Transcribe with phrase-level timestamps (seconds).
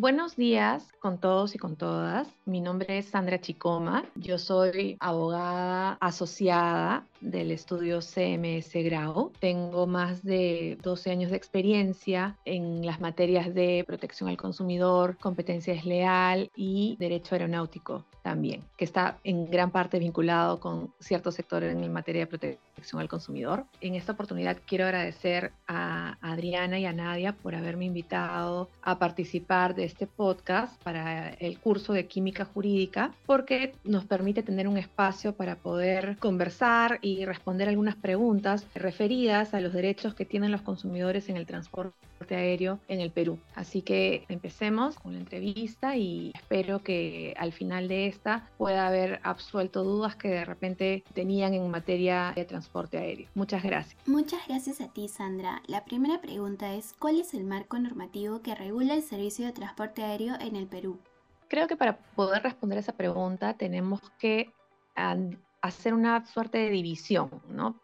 [0.00, 2.26] Buenos días con todos y con todas.
[2.46, 4.02] Mi nombre es Sandra Chicoma.
[4.14, 9.30] Yo soy abogada asociada del estudio CMS Grau.
[9.40, 15.74] Tengo más de 12 años de experiencia en las materias de protección al consumidor, competencia
[15.74, 21.92] desleal y derecho aeronáutico también, que está en gran parte vinculado con ciertos sectores en
[21.92, 23.66] materia de protección al consumidor.
[23.82, 29.74] En esta oportunidad quiero agradecer a Adriana y a Nadia por haberme invitado a participar
[29.74, 35.34] de este podcast para el curso de química jurídica, porque nos permite tener un espacio
[35.34, 41.28] para poder conversar y responder algunas preguntas referidas a los derechos que tienen los consumidores
[41.28, 41.94] en el transporte
[42.30, 43.38] aéreo en el Perú.
[43.54, 49.20] Así que empecemos con la entrevista y espero que al final de esta pueda haber
[49.22, 53.28] absuelto dudas que de repente tenían en materia de transporte aéreo.
[53.34, 53.96] Muchas gracias.
[54.06, 55.62] Muchas gracias a ti, Sandra.
[55.66, 60.04] La primera pregunta es, ¿cuál es el marco normativo que regula el servicio de transporte
[60.04, 60.98] aéreo en el Perú?
[61.48, 64.52] Creo que para poder responder esa pregunta tenemos que
[65.60, 67.80] hacer una suerte de división, ¿no?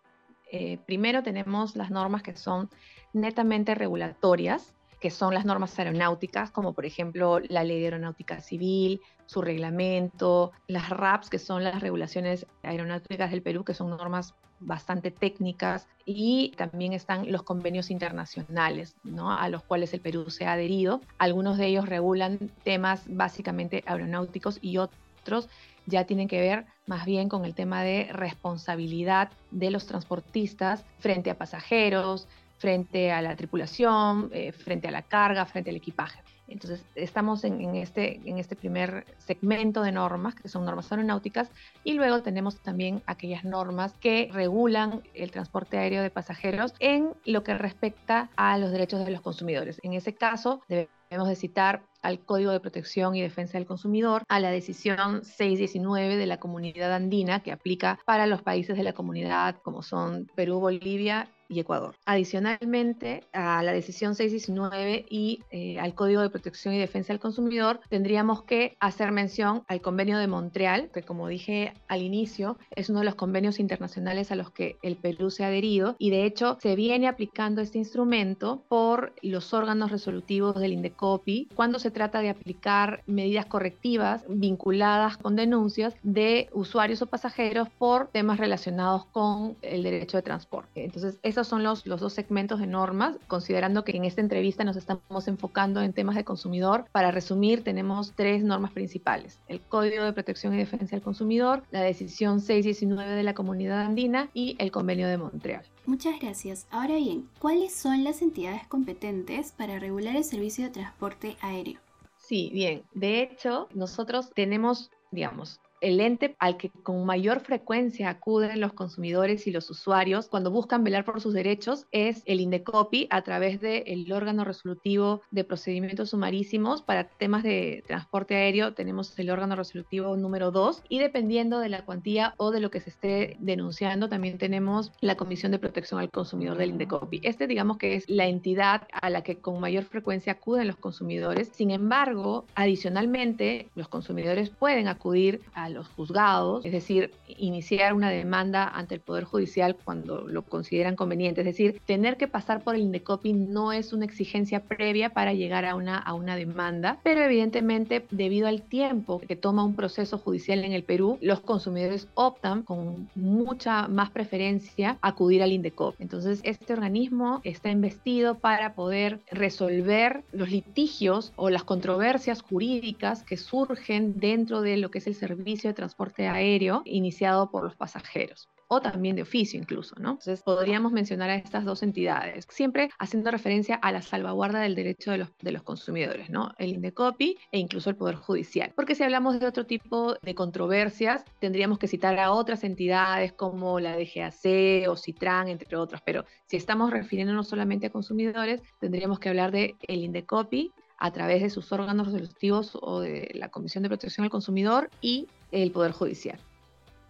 [0.53, 2.71] Eh, primero tenemos las normas que son
[3.13, 9.01] netamente regulatorias, que son las normas aeronáuticas, como por ejemplo la Ley de Aeronáutica Civil,
[9.27, 15.11] su reglamento, las RAPs, que son las regulaciones aeronáuticas del Perú, que son normas bastante
[15.11, 19.31] técnicas, y también están los convenios internacionales, ¿no?
[19.31, 21.01] a los cuales el Perú se ha adherido.
[21.19, 25.49] Algunos de ellos regulan temas básicamente aeronáuticos y otros
[25.87, 31.31] ya tienen que ver más bien con el tema de responsabilidad de los transportistas frente
[31.31, 36.21] a pasajeros, frente a la tripulación, eh, frente a la carga, frente al equipaje.
[36.49, 41.51] Entonces, estamos en, este, en este primer segmento de normas, que son normas aeronáuticas,
[41.83, 47.43] y luego tenemos también aquellas normas que regulan el transporte aéreo de pasajeros en lo
[47.43, 49.81] que respecta a los derechos de los consumidores.
[49.83, 54.39] En ese caso, debemos de citar al Código de Protección y Defensa del Consumidor, a
[54.39, 59.57] la decisión 619 de la Comunidad Andina que aplica para los países de la comunidad
[59.63, 61.95] como son Perú, Bolivia y Ecuador.
[62.05, 67.81] Adicionalmente, a la decisión 619 y eh, al Código de Protección y Defensa del Consumidor,
[67.89, 73.01] tendríamos que hacer mención al Convenio de Montreal, que como dije al inicio, es uno
[73.01, 76.59] de los convenios internacionales a los que el Perú se ha adherido y de hecho
[76.61, 82.31] se viene aplicando este instrumento por los órganos resolutivos del INDECOPI cuando se trata de
[82.31, 89.83] aplicar medidas correctivas vinculadas con denuncias de usuarios o pasajeros por temas relacionados con el
[89.83, 90.85] derecho de transporte.
[90.85, 94.77] Entonces, esos son los, los dos segmentos de normas, considerando que en esta entrevista nos
[94.77, 96.87] estamos enfocando en temas de consumidor.
[96.93, 99.39] Para resumir, tenemos tres normas principales.
[99.47, 104.31] El Código de Protección y Defensa del Consumidor, la decisión 619 de la Comunidad Andina
[104.33, 105.67] y el Convenio de Montreal.
[105.85, 106.67] Muchas gracias.
[106.71, 111.79] Ahora bien, ¿cuáles son las entidades competentes para regular el servicio de transporte aéreo?
[112.17, 112.83] Sí, bien.
[112.95, 119.47] De hecho, nosotros tenemos, digamos, el ente al que con mayor frecuencia acuden los consumidores
[119.47, 124.13] y los usuarios cuando buscan velar por sus derechos es el INDECOPI a través del
[124.13, 126.83] órgano resolutivo de procedimientos sumarísimos.
[126.83, 131.85] Para temas de transporte aéreo tenemos el órgano resolutivo número 2 y dependiendo de la
[131.85, 136.11] cuantía o de lo que se esté denunciando también tenemos la Comisión de Protección al
[136.11, 137.21] Consumidor del INDECOPI.
[137.23, 141.51] Este digamos que es la entidad a la que con mayor frecuencia acuden los consumidores.
[141.53, 148.69] Sin embargo, adicionalmente, los consumidores pueden acudir a los juzgados, es decir, iniciar una demanda
[148.69, 151.41] ante el Poder Judicial cuando lo consideran conveniente.
[151.41, 155.65] Es decir, tener que pasar por el INDECOPI no es una exigencia previa para llegar
[155.65, 160.65] a una, a una demanda, pero evidentemente debido al tiempo que toma un proceso judicial
[160.65, 166.03] en el Perú, los consumidores optan con mucha más preferencia acudir al INDECOPI.
[166.03, 173.37] Entonces, este organismo está investido para poder resolver los litigios o las controversias jurídicas que
[173.37, 178.49] surgen dentro de lo que es el servicio de transporte aéreo iniciado por los pasajeros
[178.69, 180.11] o también de oficio incluso, ¿no?
[180.13, 185.13] Entonces podríamos mencionar a estas dos entidades, siempre haciendo referencia a la salvaguarda del derecho
[185.13, 186.53] de los, de los consumidores, ¿no?
[186.59, 188.73] El INDECOPI e incluso el Poder Judicial.
[188.75, 193.79] Porque si hablamos de otro tipo de controversias, tendríamos que citar a otras entidades como
[193.79, 199.29] la DGAC o Citran, entre otras, pero si estamos refiriéndonos solamente a consumidores, tendríamos que
[199.29, 203.91] hablar de el INDECOPI a través de sus órganos resolutivos o de la Comisión de
[203.91, 206.39] Protección al Consumidor y el Poder Judicial.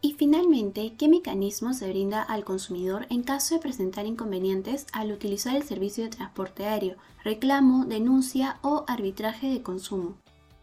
[0.02, 5.56] Y finalmente, ¿qué mecanismo se brinda al consumidor en caso de presentar inconvenientes al utilizar
[5.56, 10.16] el servicio de transporte aéreo, reclamo, denuncia o arbitraje de consumo?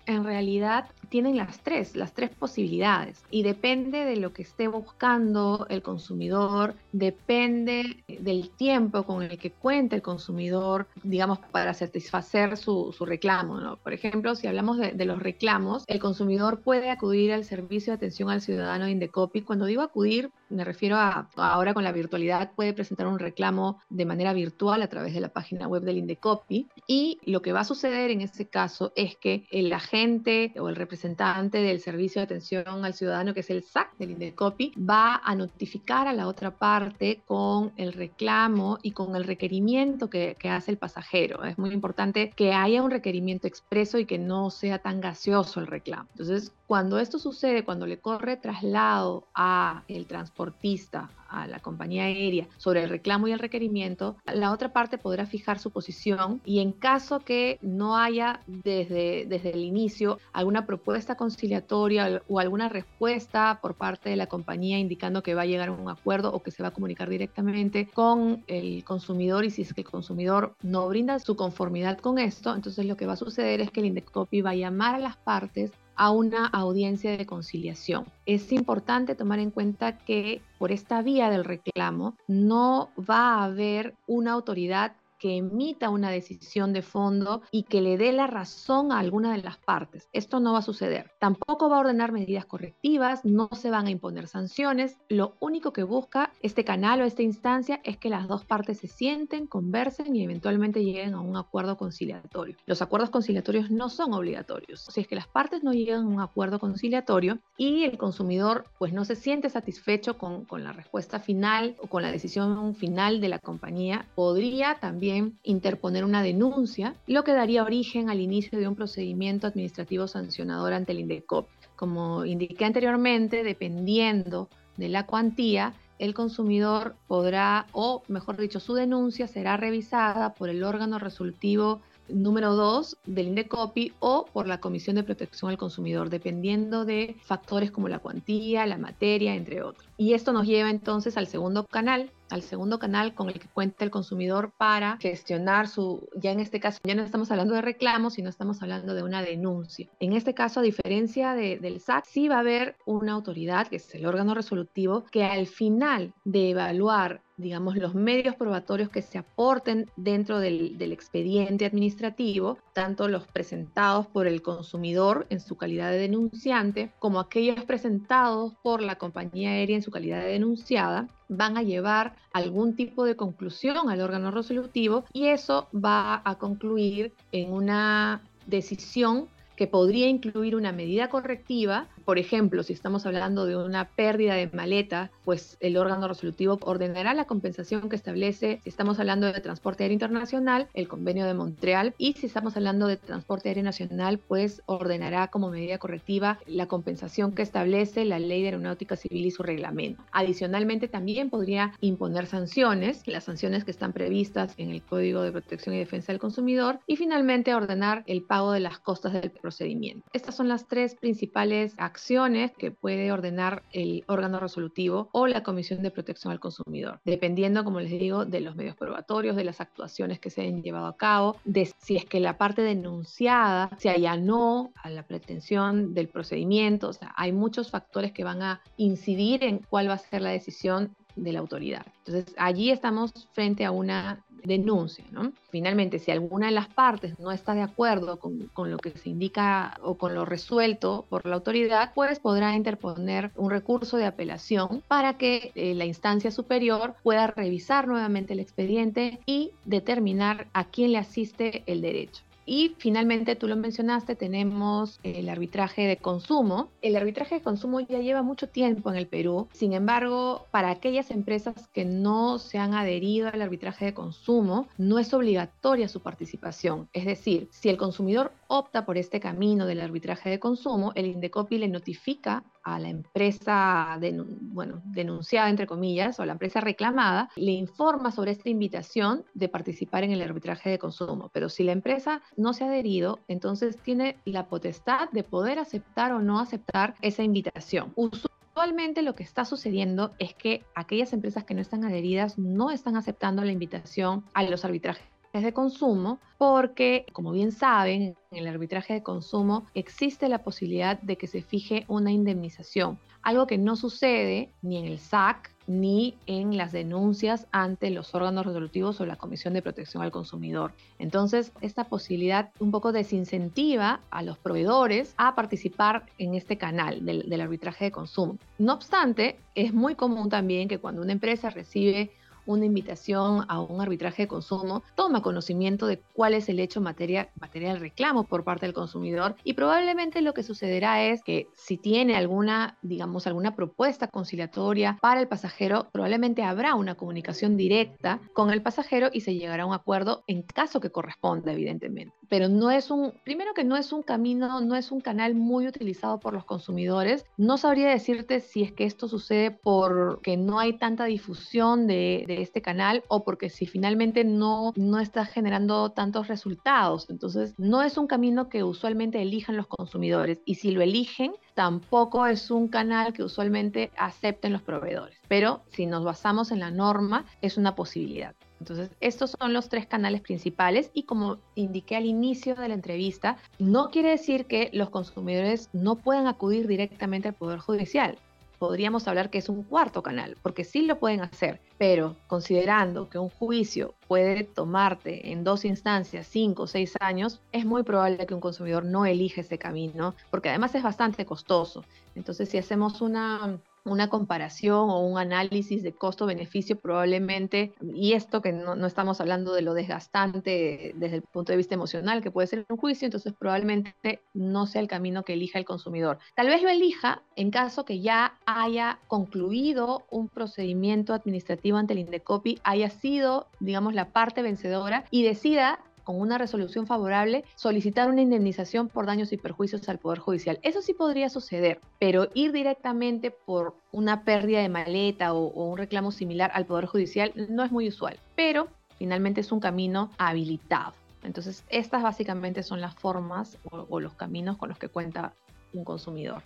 [0.05, 3.24] En realidad tienen las tres, las tres posibilidades.
[3.30, 9.51] Y depende de lo que esté buscando el consumidor, depende del tiempo con el que
[9.51, 13.60] cuenta el consumidor, digamos, para satisfacer su, reclamo.
[13.60, 13.77] ¿no?
[13.77, 17.98] Por ejemplo, si hablamos de, de, los reclamos, el consumidor puede acudir al servicio de
[17.98, 19.44] atención al ciudadano de Indecopi.
[19.44, 24.06] Cuando digo acudir, me refiero a ahora con la virtualidad, puede presentar un reclamo de
[24.06, 26.69] manera virtual a través de la página web del Indecopi.
[26.88, 30.75] Y lo que va a suceder en este caso es que el agente o el
[30.75, 35.35] representante del servicio de atención al ciudadano, que es el SAC del Indecopi, va a
[35.35, 40.71] notificar a la otra parte con el reclamo y con el requerimiento que, que hace
[40.71, 41.44] el pasajero.
[41.44, 45.67] Es muy importante que haya un requerimiento expreso y que no sea tan gaseoso el
[45.67, 46.07] reclamo.
[46.11, 52.47] Entonces, cuando esto sucede, cuando le corre traslado a el transportista, a la compañía aérea
[52.57, 56.71] sobre el reclamo y el requerimiento, la otra parte podrá fijar su posición y en
[56.71, 63.75] caso que no haya desde, desde el inicio alguna propuesta conciliatoria o alguna respuesta por
[63.75, 66.63] parte de la compañía indicando que va a llegar a un acuerdo o que se
[66.63, 71.19] va a comunicar directamente con el consumidor y si es que el consumidor no brinda
[71.19, 74.51] su conformidad con esto, entonces lo que va a suceder es que el Indecopy va
[74.51, 78.05] a llamar a las partes a una audiencia de conciliación.
[78.25, 83.95] Es importante tomar en cuenta que por esta vía del reclamo no va a haber
[84.07, 84.93] una autoridad
[85.23, 89.57] emita una decisión de fondo y que le dé la razón a alguna de las
[89.57, 90.09] partes.
[90.13, 91.11] Esto no va a suceder.
[91.19, 94.97] Tampoco va a ordenar medidas correctivas, no se van a imponer sanciones.
[95.09, 98.87] Lo único que busca este canal o esta instancia es que las dos partes se
[98.87, 102.57] sienten, conversen y eventualmente lleguen a un acuerdo conciliatorio.
[102.65, 104.81] Los acuerdos conciliatorios no son obligatorios.
[104.81, 108.93] Si es que las partes no llegan a un acuerdo conciliatorio y el consumidor pues
[108.93, 113.39] no se siente satisfecho con la respuesta final o con la decisión final de la
[113.39, 115.12] compañía, podría también
[115.44, 120.92] interponer una denuncia, lo que daría origen al inicio de un procedimiento administrativo sancionador ante
[120.92, 121.48] el INDECOP.
[121.75, 129.27] Como indiqué anteriormente, dependiendo de la cuantía, el consumidor podrá, o mejor dicho, su denuncia
[129.27, 135.04] será revisada por el órgano resolutivo número 2 del INDECOPI o por la Comisión de
[135.04, 139.88] Protección al Consumidor, dependiendo de factores como la cuantía, la materia, entre otros.
[139.98, 143.85] Y esto nos lleva entonces al segundo canal, al segundo canal con el que cuenta
[143.85, 148.15] el consumidor para gestionar su, ya en este caso, ya no estamos hablando de reclamos,
[148.15, 149.88] sino estamos hablando de una denuncia.
[150.00, 153.94] En este caso, a diferencia del SAC, sí va a haber una autoridad, que es
[153.94, 159.89] el órgano resolutivo, que al final de evaluar digamos, los medios probatorios que se aporten
[159.95, 165.97] dentro del, del, expediente administrativo, tanto los presentados por el consumidor en su calidad de
[165.97, 171.63] denunciante, como aquellos presentados por la compañía aérea en su calidad de denunciada, van a
[171.63, 178.21] llevar algún tipo de conclusión al órgano resolutivo y eso va a concluir en una
[178.45, 184.35] decisión que podría incluir una medida correctiva por ejemplo, si estamos hablando de una pérdida
[184.35, 189.39] de maleta, pues el órgano resolutivo ordenará la compensación que establece, si estamos hablando de
[189.39, 194.19] transporte aéreo internacional, el convenio de Montreal, y si estamos hablando de transporte aéreo nacional,
[194.19, 199.31] pues ordenará como medida correctiva la compensación que establece la ley de aeronáutica civil y
[199.31, 200.03] su reglamento.
[200.11, 205.75] Adicionalmente, también podría imponer sanciones, las sanciones que están previstas en el Código de Protección
[205.75, 210.05] y Defensa del Consumidor, y finalmente ordenar el pago de las costas del procedimiento.
[210.13, 215.43] Estas son las tres principales acciones acciones que puede ordenar el órgano resolutivo o la
[215.43, 219.61] Comisión de Protección al Consumidor, dependiendo, como les digo, de los medios probatorios, de las
[219.61, 223.91] actuaciones que se han llevado a cabo, de si es que la parte denunciada se
[223.91, 226.89] allanó a la pretensión del procedimiento.
[226.89, 230.31] O sea, hay muchos factores que van a incidir en cuál va a ser la
[230.31, 231.86] decisión de la autoridad.
[232.05, 235.05] Entonces, allí estamos frente a una denuncia.
[235.12, 235.32] ¿no?
[235.50, 239.10] Finalmente, si alguna de las partes no está de acuerdo con, con, lo que se
[239.10, 244.84] indica o con lo resuelto por la autoridad, pues podrá interponer un recurso de apelación
[244.88, 250.91] para que eh, la instancia superior pueda revisar nuevamente el expediente y determinar a quién
[250.91, 252.24] le asiste el derecho.
[252.45, 256.69] Y finalmente, tú lo mencionaste, tenemos el arbitraje de consumo.
[256.81, 259.47] El arbitraje de consumo ya lleva mucho tiempo en el Perú.
[259.53, 265.00] Sin embargo, para aquellas empresas que no se han adherido al arbitraje de consumo, no
[265.00, 266.89] es obligatoria su participación.
[266.93, 271.57] Es decir, si el consumidor opta por este camino del arbitraje de consumo, el Indecopi
[271.57, 274.00] le notifica a la empresa
[274.41, 280.03] bueno, denunciada, entre comillas, o la empresa reclamada, le informa sobre esta invitación de participar
[280.03, 281.31] en el arbitraje de consumo.
[281.33, 286.12] Pero si la empresa no se ha adherido, entonces tiene la potestad de poder aceptar
[286.12, 287.91] o no aceptar esa invitación.
[287.95, 292.98] Usualmente lo que está sucediendo es que aquellas empresas que no están adheridas no están
[292.98, 298.93] aceptando la invitación a los arbitrajes de consumo porque, como bien saben, en el arbitraje
[298.93, 304.51] de consumo existe la posibilidad de que se fije una indemnización, algo que no sucede
[304.61, 309.53] ni en el SAC ni en las denuncias ante los órganos resolutivos o la Comisión
[309.53, 310.73] de Protección al Consumidor.
[310.99, 317.29] Entonces, esta posibilidad un poco desincentiva a los proveedores a participar en este canal del,
[317.29, 318.37] del arbitraje de consumo.
[318.59, 322.11] No obstante, es muy común también que cuando una empresa recibe
[322.45, 327.29] una invitación a un arbitraje de consumo, toma conocimiento de cuál es el hecho materia,
[327.39, 332.15] material reclamo por parte del consumidor y probablemente lo que sucederá es que si tiene
[332.15, 338.62] alguna, digamos, alguna propuesta conciliatoria para el pasajero, probablemente habrá una comunicación directa con el
[338.62, 342.13] pasajero y se llegará a un acuerdo en caso que corresponda, evidentemente.
[342.29, 345.67] Pero no es un, primero que no es un camino, no es un canal muy
[345.67, 347.25] utilizado por los consumidores.
[347.38, 352.61] No sabría decirte si es que esto sucede porque no hay tanta difusión de este
[352.61, 357.09] canal o porque si finalmente no, no está generando tantos resultados.
[357.09, 362.25] Entonces, no es un camino que usualmente elijan los consumidores y si lo eligen, tampoco
[362.27, 365.17] es un canal que usualmente acepten los proveedores.
[365.27, 368.35] Pero si nos basamos en la norma, es una posibilidad.
[368.59, 373.37] Entonces, estos son los tres canales principales y como indiqué al inicio de la entrevista,
[373.59, 378.17] no quiere decir que los consumidores no puedan acudir directamente al Poder Judicial
[378.60, 383.19] podríamos hablar que es un cuarto canal, porque sí lo pueden hacer, pero considerando que
[383.19, 388.33] un juicio puede tomarte en dos instancias cinco o seis años, es muy probable que
[388.33, 391.83] un consumidor no elija ese camino, porque además es bastante costoso.
[392.15, 398.53] Entonces, si hacemos una una comparación o un análisis de costo-beneficio probablemente, y esto que
[398.53, 402.47] no, no, estamos hablando de lo desgastante desde el punto de vista emocional que puede
[402.47, 406.19] ser un juicio, entonces probablemente no sea el camino que elija el consumidor.
[406.35, 411.99] Tal vez lo elija en caso que ya haya concluido un procedimiento administrativo ante el
[411.99, 418.22] Indecopi, haya sido, digamos, la parte vencedora y decida con una resolución favorable, solicitar una
[418.22, 420.60] indemnización por daños y perjuicios al Poder Judicial.
[420.62, 426.12] Eso sí podría suceder, pero ir directamente por una pérdida de maleta o, un reclamo
[426.12, 428.67] similar al Poder Judicial no es muy usual, pero
[428.98, 430.93] finalmente es un camino habilitado.
[431.24, 435.33] Entonces, estas básicamente son las formas o, o los caminos con los que cuenta
[435.74, 436.43] un consumidor.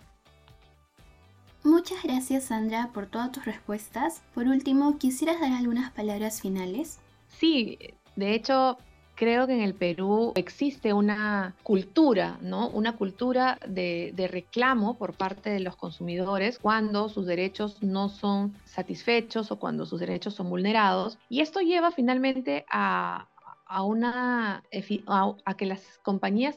[1.64, 4.22] Muchas gracias Sandra por todas tus respuestas.
[4.32, 7.00] Por último, ¿quisieras dar algunas palabras finales?
[7.26, 7.78] Sí,
[8.16, 8.78] de hecho,
[9.18, 12.68] creo que en el Perú existe una cultura, ¿no?
[12.68, 19.50] Una cultura de, reclamo por parte de los consumidores cuando sus derechos no son satisfechos
[19.50, 21.18] o cuando sus derechos son vulnerados.
[21.28, 23.26] Y esto lleva finalmente a,
[23.84, 24.62] una,
[25.44, 26.56] a que las compañías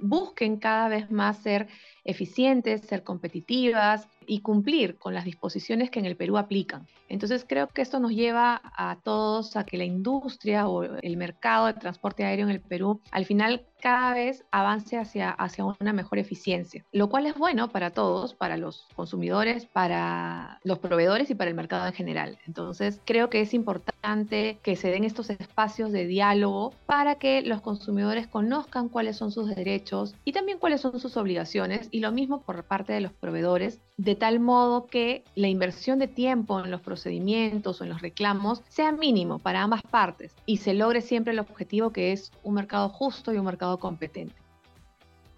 [0.00, 1.66] busquen cada vez más ser
[2.04, 6.86] eficientes, ser competitivas y cumplir con las disposiciones que en el Perú aplican.
[7.08, 11.66] Entonces creo que esto nos lleva a todos a que la industria o el mercado
[11.66, 16.18] de transporte aéreo en el Perú al final cada vez avance hacia, hacia una mejor
[16.18, 21.50] eficiencia, lo cual es bueno para todos, para los consumidores, para los proveedores y para
[21.50, 22.38] el mercado en general.
[22.46, 27.60] Entonces creo que es importante que se den estos espacios de diálogo para que los
[27.60, 32.42] consumidores conozcan cuáles son sus derechos y también cuáles son sus obligaciones y lo mismo
[32.42, 36.80] por parte de los proveedores, de tal modo que la inversión de tiempo en los
[36.80, 41.38] procedimientos o en los reclamos sea mínimo para ambas partes y se logre siempre el
[41.38, 44.34] objetivo que es un mercado justo y un mercado competente.